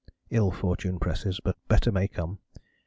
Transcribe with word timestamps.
Ill 0.31 0.49
fortune 0.49 0.97
presses, 0.97 1.39
but 1.43 1.55
better 1.67 1.91
may 1.91 2.07
come. 2.07 2.39